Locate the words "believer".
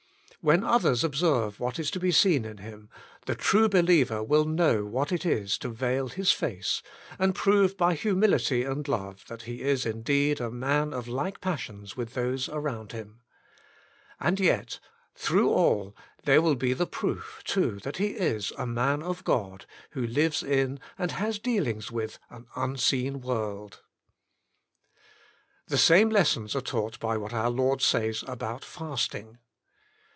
3.69-4.23